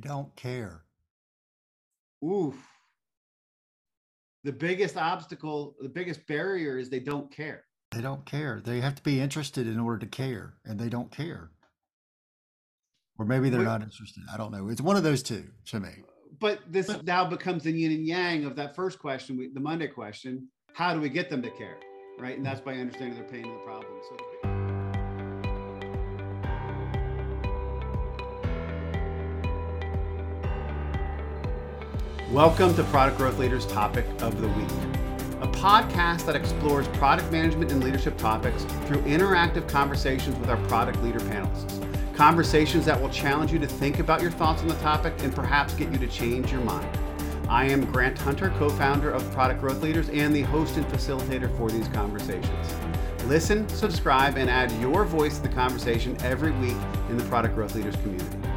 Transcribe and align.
They 0.00 0.08
don't 0.08 0.34
care. 0.36 0.84
Oof. 2.24 2.54
The 4.44 4.52
biggest 4.52 4.96
obstacle, 4.96 5.74
the 5.80 5.88
biggest 5.88 6.24
barrier 6.28 6.78
is 6.78 6.88
they 6.88 7.00
don't 7.00 7.32
care. 7.32 7.64
They 7.90 8.00
don't 8.00 8.24
care. 8.24 8.60
They 8.64 8.80
have 8.80 8.94
to 8.94 9.02
be 9.02 9.20
interested 9.20 9.66
in 9.66 9.80
order 9.80 9.98
to 9.98 10.06
care, 10.06 10.54
and 10.64 10.78
they 10.78 10.88
don't 10.88 11.10
care. 11.10 11.50
Or 13.18 13.24
maybe 13.24 13.50
they're 13.50 13.60
Wait. 13.60 13.66
not 13.66 13.82
interested. 13.82 14.22
I 14.32 14.36
don't 14.36 14.52
know. 14.52 14.68
It's 14.68 14.80
one 14.80 14.96
of 14.96 15.02
those 15.02 15.22
two 15.22 15.48
to 15.66 15.80
me. 15.80 15.90
But 16.38 16.60
this 16.70 16.88
now 17.02 17.24
becomes 17.24 17.64
the 17.64 17.72
yin 17.72 17.90
and 17.90 18.06
yang 18.06 18.44
of 18.44 18.54
that 18.54 18.76
first 18.76 19.00
question, 19.00 19.36
we, 19.36 19.48
the 19.52 19.58
Monday 19.58 19.88
question. 19.88 20.48
How 20.74 20.94
do 20.94 21.00
we 21.00 21.08
get 21.08 21.28
them 21.28 21.42
to 21.42 21.50
care? 21.50 21.78
Right. 22.20 22.36
And 22.36 22.38
hmm. 22.38 22.44
that's 22.44 22.60
by 22.60 22.74
understanding 22.74 23.16
their 23.16 23.28
pain 23.28 23.44
and 23.44 23.54
the 23.54 23.64
problem. 23.64 23.92
So 24.08 24.47
Welcome 32.32 32.74
to 32.74 32.84
Product 32.84 33.16
Growth 33.16 33.38
Leaders 33.38 33.64
Topic 33.64 34.04
of 34.20 34.38
the 34.38 34.48
Week, 34.48 34.68
a 35.40 35.48
podcast 35.48 36.26
that 36.26 36.36
explores 36.36 36.86
product 36.88 37.32
management 37.32 37.72
and 37.72 37.82
leadership 37.82 38.18
topics 38.18 38.64
through 38.84 38.98
interactive 39.04 39.66
conversations 39.66 40.36
with 40.36 40.50
our 40.50 40.58
product 40.68 41.02
leader 41.02 41.20
panelists. 41.20 41.82
Conversations 42.14 42.84
that 42.84 43.00
will 43.00 43.08
challenge 43.08 43.50
you 43.50 43.58
to 43.58 43.66
think 43.66 43.98
about 43.98 44.20
your 44.20 44.30
thoughts 44.30 44.60
on 44.60 44.68
the 44.68 44.74
topic 44.74 45.14
and 45.20 45.34
perhaps 45.34 45.72
get 45.72 45.90
you 45.90 45.96
to 45.96 46.06
change 46.06 46.52
your 46.52 46.60
mind. 46.60 46.86
I 47.48 47.64
am 47.64 47.90
Grant 47.90 48.18
Hunter, 48.18 48.50
co 48.58 48.68
founder 48.68 49.10
of 49.10 49.24
Product 49.32 49.62
Growth 49.62 49.82
Leaders 49.82 50.10
and 50.10 50.36
the 50.36 50.42
host 50.42 50.76
and 50.76 50.84
facilitator 50.88 51.50
for 51.56 51.70
these 51.70 51.88
conversations. 51.88 52.74
Listen, 53.24 53.66
subscribe, 53.70 54.36
and 54.36 54.50
add 54.50 54.70
your 54.82 55.06
voice 55.06 55.38
to 55.38 55.44
the 55.44 55.54
conversation 55.54 56.14
every 56.20 56.52
week 56.52 56.76
in 57.08 57.16
the 57.16 57.24
Product 57.24 57.54
Growth 57.54 57.74
Leaders 57.74 57.96
community. 57.96 58.47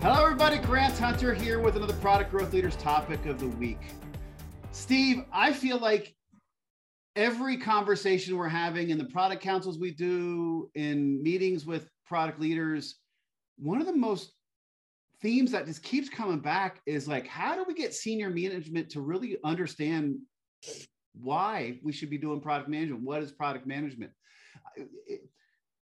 Hello, 0.00 0.22
everybody. 0.22 0.58
Grant 0.58 0.96
Hunter 0.96 1.34
here 1.34 1.58
with 1.58 1.74
another 1.74 1.94
Product 1.94 2.30
Growth 2.30 2.52
Leaders 2.52 2.76
topic 2.76 3.26
of 3.26 3.40
the 3.40 3.48
week. 3.48 3.80
Steve, 4.70 5.24
I 5.32 5.52
feel 5.52 5.78
like 5.78 6.14
every 7.16 7.56
conversation 7.56 8.36
we're 8.36 8.46
having 8.46 8.90
in 8.90 8.98
the 8.98 9.06
product 9.06 9.42
councils 9.42 9.76
we 9.76 9.90
do, 9.90 10.70
in 10.76 11.20
meetings 11.20 11.66
with 11.66 11.90
product 12.06 12.38
leaders, 12.38 13.00
one 13.58 13.80
of 13.80 13.88
the 13.88 13.92
most 13.92 14.30
themes 15.20 15.50
that 15.50 15.66
just 15.66 15.82
keeps 15.82 16.08
coming 16.08 16.38
back 16.38 16.80
is 16.86 17.08
like, 17.08 17.26
how 17.26 17.56
do 17.56 17.64
we 17.66 17.74
get 17.74 17.92
senior 17.92 18.30
management 18.30 18.90
to 18.90 19.00
really 19.00 19.36
understand 19.42 20.16
why 21.20 21.80
we 21.82 21.90
should 21.90 22.08
be 22.08 22.18
doing 22.18 22.40
product 22.40 22.68
management? 22.68 23.02
What 23.02 23.20
is 23.20 23.32
product 23.32 23.66
management? 23.66 24.12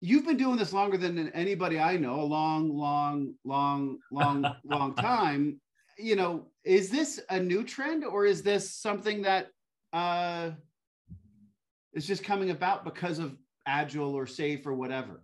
You've 0.05 0.25
been 0.25 0.35
doing 0.35 0.57
this 0.57 0.73
longer 0.73 0.97
than 0.97 1.29
anybody 1.29 1.79
I 1.79 1.95
know, 1.95 2.19
a 2.19 2.27
long, 2.27 2.75
long, 2.75 3.35
long, 3.45 3.99
long, 4.11 4.45
long 4.65 4.93
time. 4.95 5.61
You 5.97 6.17
know, 6.17 6.47
is 6.65 6.89
this 6.89 7.21
a 7.29 7.39
new 7.39 7.63
trend 7.63 8.03
or 8.03 8.25
is 8.25 8.43
this 8.43 8.69
something 8.69 9.21
that 9.21 9.47
uh, 9.93 10.51
is 11.93 12.05
just 12.05 12.21
coming 12.21 12.49
about 12.49 12.83
because 12.83 13.17
of 13.17 13.37
agile 13.65 14.13
or 14.13 14.25
SAFe 14.25 14.65
or 14.65 14.73
whatever? 14.73 15.23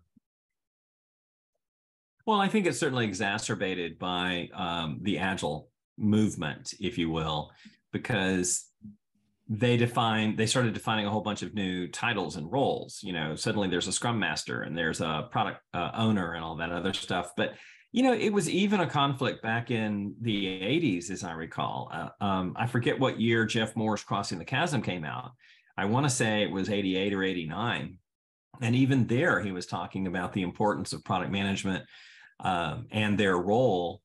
Well, 2.25 2.39
I 2.39 2.47
think 2.47 2.66
it's 2.66 2.80
certainly 2.80 3.03
exacerbated 3.03 3.99
by 3.99 4.47
um, 4.53 4.99
the 5.02 5.17
agile 5.17 5.67
movement, 5.97 6.73
if 6.80 6.97
you 6.97 7.09
will, 7.09 7.52
because 7.91 8.69
they 9.50 9.78
define 9.78 10.36
they 10.36 10.45
started 10.45 10.73
defining 10.73 11.08
a 11.08 11.09
whole 11.09 11.22
bunch 11.22 11.42
of 11.42 11.55
new 11.55 11.88
titles 11.88 12.36
and 12.36 12.52
roles. 12.52 13.00
You 13.02 13.14
know, 13.14 13.36
suddenly 13.36 13.67
there's 13.67 13.88
a 13.88 13.92
scrum 13.92 14.19
master 14.19 14.61
and 14.61 14.78
there's 14.78 15.02
a 15.02 15.28
product 15.31 15.61
uh, 15.73 15.92
owner 15.95 16.33
and 16.33 16.44
all 16.44 16.55
that 16.58 16.72
other 16.72 16.94
stuff. 16.94 17.31
But 17.36 17.55
you 17.92 18.03
know, 18.03 18.14
it 18.14 18.31
was 18.31 18.47
even 18.47 18.81
a 18.81 18.88
conflict 18.88 19.42
back 19.42 19.72
in 19.72 20.14
the 20.22 20.45
80s, 20.45 21.09
as 21.09 21.23
I 21.23 21.31
recall. 21.31 21.89
Uh, 21.92 22.23
um, 22.23 22.53
I 22.55 22.67
forget 22.67 23.00
what 23.00 23.20
year 23.20 23.45
Jeff 23.45 23.75
Moore's 23.75 24.03
Crossing 24.03 24.38
the 24.38 24.45
Chasm 24.45 24.83
came 24.83 25.03
out. 25.03 25.31
I 25.75 25.86
want 25.86 26.05
to 26.05 26.09
say 26.09 26.44
it 26.44 26.52
was 26.52 26.70
88 26.70 27.14
or 27.14 27.23
89. 27.23 27.98
And 28.61 28.76
even 28.76 29.08
there, 29.08 29.42
he 29.42 29.52
was 29.52 29.66
talking 29.66 30.05
about 30.05 30.33
the 30.33 30.43
importance 30.43 30.93
of 30.93 31.04
product 31.04 31.31
management 31.31 31.83
um, 32.42 32.87
and 32.92 33.17
their 33.17 33.37
role. 33.37 34.02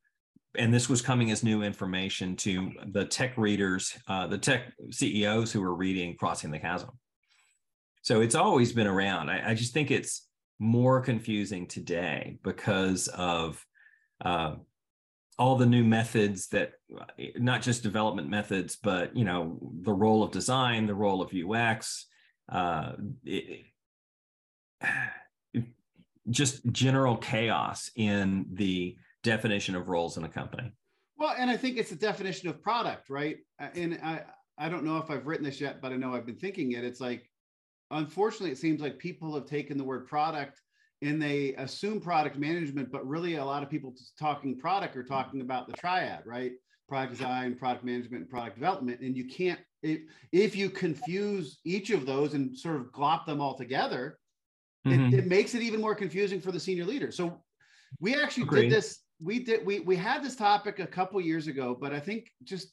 And 0.56 0.72
this 0.72 0.88
was 0.88 1.02
coming 1.02 1.30
as 1.30 1.42
new 1.42 1.62
information 1.62 2.36
to 2.36 2.70
the 2.92 3.04
tech 3.04 3.36
readers, 3.36 3.96
uh, 4.08 4.26
the 4.26 4.38
tech 4.38 4.72
CEOs 4.90 5.52
who 5.52 5.60
were 5.60 5.74
reading 5.74 6.16
Crossing 6.16 6.50
the 6.50 6.58
Chasm. 6.58 6.90
So 8.02 8.20
it's 8.20 8.34
always 8.34 8.72
been 8.72 8.86
around. 8.86 9.30
I, 9.30 9.50
I 9.50 9.54
just 9.54 9.72
think 9.72 9.90
it's 9.90 10.28
more 10.58 11.00
confusing 11.00 11.66
today 11.66 12.38
because 12.42 13.08
of 13.08 13.64
uh, 14.24 14.56
all 15.38 15.56
the 15.56 15.66
new 15.66 15.84
methods 15.84 16.48
that 16.48 16.74
not 17.36 17.62
just 17.62 17.82
development 17.82 18.28
methods, 18.28 18.76
but 18.76 19.16
you 19.16 19.24
know 19.24 19.58
the 19.82 19.92
role 19.92 20.22
of 20.22 20.30
design, 20.30 20.86
the 20.86 20.94
role 20.94 21.22
of 21.22 21.32
UX, 21.34 22.06
uh, 22.50 22.92
it, 23.24 23.64
just 26.30 26.64
general 26.72 27.16
chaos 27.16 27.90
in 27.96 28.46
the 28.52 28.96
definition 29.24 29.74
of 29.74 29.88
roles 29.88 30.16
in 30.16 30.22
a 30.22 30.28
company. 30.28 30.70
Well, 31.16 31.34
and 31.36 31.50
I 31.50 31.56
think 31.56 31.76
it's 31.76 31.90
a 31.90 31.96
definition 31.96 32.48
of 32.48 32.62
product, 32.62 33.10
right? 33.10 33.38
Uh, 33.60 33.68
And 33.74 33.98
I, 34.02 34.22
I 34.58 34.68
don't 34.68 34.84
know 34.84 34.98
if 34.98 35.10
I've 35.10 35.26
written 35.26 35.44
this 35.44 35.60
yet, 35.60 35.80
but 35.82 35.90
I 35.92 35.96
know 35.96 36.14
I've 36.14 36.26
been 36.26 36.36
thinking 36.36 36.72
it. 36.72 36.84
It's 36.84 37.00
like, 37.00 37.28
unfortunately, 37.90 38.50
it 38.52 38.58
seems 38.58 38.80
like 38.80 38.98
people 38.98 39.34
have 39.34 39.46
taken 39.46 39.76
the 39.78 39.84
word 39.84 40.06
product 40.06 40.60
and 41.02 41.20
they 41.20 41.54
assume 41.54 42.00
product 42.00 42.38
management, 42.38 42.92
but 42.92 43.06
really 43.06 43.36
a 43.36 43.44
lot 43.44 43.62
of 43.62 43.70
people 43.70 43.94
talking 44.18 44.56
product 44.58 44.96
are 44.96 45.02
talking 45.02 45.40
about 45.40 45.66
the 45.66 45.72
triad, 45.74 46.22
right? 46.24 46.52
Product 46.88 47.12
design, 47.16 47.56
product 47.56 47.84
management, 47.84 48.22
and 48.22 48.30
product 48.30 48.56
development. 48.56 49.00
And 49.00 49.16
you 49.16 49.26
can't, 49.26 49.60
if, 49.82 50.00
if 50.32 50.54
you 50.56 50.68
confuse 50.70 51.58
each 51.64 51.90
of 51.90 52.06
those 52.06 52.34
and 52.34 52.56
sort 52.56 52.76
of 52.76 52.86
glop 52.92 53.26
them 53.26 53.40
all 53.40 53.56
together, 53.56 54.18
Mhm. 54.86 55.14
it, 55.14 55.20
it 55.20 55.26
makes 55.26 55.54
it 55.54 55.62
even 55.62 55.80
more 55.80 55.94
confusing 55.94 56.40
for 56.42 56.52
the 56.52 56.60
senior 56.60 56.84
leader. 56.84 57.10
So 57.10 57.42
we 58.00 58.14
actually 58.14 58.42
Agreed. 58.42 58.68
did 58.68 58.72
this. 58.72 59.00
We 59.24 59.38
did 59.38 59.64
we 59.64 59.80
we 59.80 59.96
had 59.96 60.22
this 60.22 60.36
topic 60.36 60.78
a 60.78 60.86
couple 60.86 61.20
years 61.20 61.46
ago, 61.46 61.76
but 61.80 61.92
I 61.92 62.00
think 62.00 62.30
just 62.42 62.68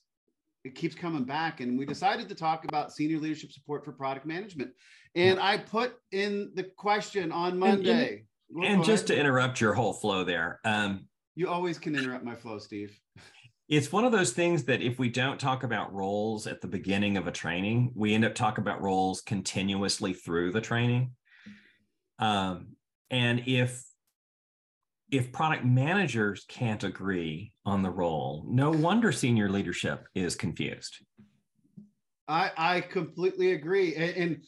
it 0.64 0.76
keeps 0.76 0.96
coming 0.96 1.24
back, 1.24 1.60
and 1.62 1.78
we 1.78 1.86
decided 1.86 2.30
to 2.30 2.36
talk 2.36 2.66
about 2.66 2.92
senior 2.92 3.20
leadership 3.20 3.52
support 3.52 3.86
for 3.86 3.94
product 3.94 4.26
management. 4.26 4.72
And 5.16 5.40
I 5.40 5.58
put 5.58 5.96
in 6.12 6.52
the 6.56 6.64
question 6.64 7.32
on 7.32 7.58
Monday. 7.58 8.26
Go 8.54 8.64
and 8.64 8.84
just 8.84 9.08
to 9.08 9.18
interrupt 9.18 9.62
your 9.62 9.74
whole 9.74 9.94
flow 9.94 10.24
there, 10.24 10.60
um, 10.66 11.08
you 11.36 11.48
always 11.48 11.80
can 11.80 11.96
interrupt 11.96 12.26
my 12.26 12.36
flow, 12.36 12.60
Steve. 12.60 13.00
it's 13.70 13.92
one 13.92 14.04
of 14.04 14.12
those 14.12 14.34
things 14.34 14.66
that 14.66 14.82
if 14.82 15.00
we 15.00 15.10
don't 15.10 15.40
talk 15.40 15.64
about 15.64 15.94
roles 15.94 16.48
at 16.48 16.60
the 16.60 16.68
beginning 16.68 17.16
of 17.16 17.28
a 17.28 17.32
training, 17.32 17.94
we 17.96 18.14
end 18.14 18.26
up 18.26 18.36
talking 18.36 18.62
about 18.62 18.82
roles 18.82 19.22
continuously 19.22 20.14
through 20.14 20.52
the 20.52 20.60
training. 20.60 21.12
Um, 22.20 22.76
and 23.10 23.44
if 23.48 23.84
if 25.12 25.32
product 25.34 25.66
managers 25.66 26.46
can't 26.48 26.84
agree 26.84 27.52
on 27.66 27.84
the 27.84 27.90
role, 27.90 28.46
no 28.48 28.72
wonder 28.72 29.12
senior 29.12 29.50
leadership 29.50 30.08
is 30.16 30.36
confused. 30.36 30.98
I, 32.28 32.52
I 32.58 32.82
completely 32.82 33.52
agree. 33.52 33.96
And, 33.96 34.16
and 34.16 34.44